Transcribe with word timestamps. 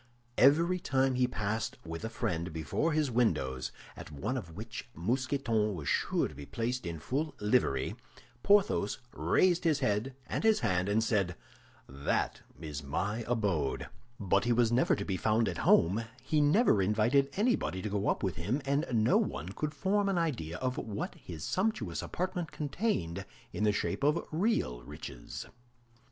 Every 0.39 0.79
time 0.79 1.13
he 1.13 1.27
passed 1.27 1.77
with 1.85 2.03
a 2.03 2.09
friend 2.09 2.51
before 2.51 2.91
his 2.93 3.11
windows, 3.11 3.71
at 3.95 4.09
one 4.09 4.35
of 4.35 4.55
which 4.55 4.89
Mousqueton 4.95 5.75
was 5.75 5.87
sure 5.87 6.27
to 6.27 6.33
be 6.33 6.47
placed 6.47 6.87
in 6.87 6.97
full 6.97 7.35
livery, 7.39 7.95
Porthos 8.41 8.97
raised 9.13 9.63
his 9.63 9.77
head 9.81 10.15
and 10.25 10.43
his 10.43 10.61
hand, 10.61 10.89
and 10.89 11.03
said, 11.03 11.35
"That 11.87 12.41
is 12.59 12.81
my 12.81 13.23
abode!" 13.27 13.89
But 14.19 14.45
he 14.45 14.51
was 14.53 14.71
never 14.71 14.95
to 14.95 15.05
be 15.05 15.17
found 15.17 15.47
at 15.47 15.59
home; 15.69 16.05
he 16.23 16.41
never 16.41 16.81
invited 16.81 17.29
anybody 17.33 17.79
to 17.83 17.89
go 17.89 18.07
up 18.07 18.23
with 18.23 18.37
him, 18.37 18.59
and 18.65 18.87
no 18.91 19.17
one 19.17 19.49
could 19.49 19.75
form 19.75 20.09
an 20.09 20.17
idea 20.17 20.57
of 20.57 20.79
what 20.79 21.13
his 21.13 21.43
sumptuous 21.43 22.01
apartment 22.01 22.51
contained 22.51 23.23
in 23.53 23.65
the 23.65 23.71
shape 23.71 24.03
of 24.03 24.25
real 24.31 24.81
riches. 24.81 25.45